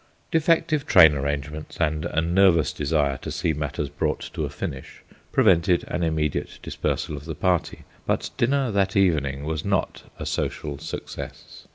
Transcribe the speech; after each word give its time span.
Defective 0.31 0.87
train 0.87 1.13
arrangements 1.13 1.77
and 1.79 2.05
a 2.05 2.21
nervous 2.21 2.73
desire 2.73 3.17
to 3.17 3.29
see 3.29 3.53
matters 3.53 3.87
brought 3.87 4.31
to 4.33 4.45
a 4.45 4.49
finish 4.49 5.03
prevented 5.31 5.83
an 5.89 6.01
immediate 6.01 6.57
dispersal 6.63 7.15
of 7.15 7.25
the 7.25 7.35
party, 7.35 7.83
but 8.07 8.31
dinner 8.35 8.71
that 8.71 8.95
evening 8.95 9.43
was 9.45 9.63
not 9.63 10.09
a 10.17 10.25
social 10.25 10.79
success. 10.79 11.67